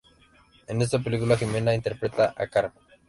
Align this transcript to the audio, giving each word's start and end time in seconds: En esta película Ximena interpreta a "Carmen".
En 0.65 0.81
esta 0.81 0.97
película 0.97 1.37
Ximena 1.37 1.75
interpreta 1.75 2.33
a 2.35 2.47
"Carmen". 2.47 2.83